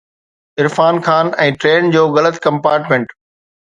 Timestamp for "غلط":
2.17-2.43